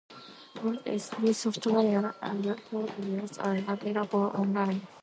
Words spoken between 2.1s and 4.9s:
and tutorials are available online.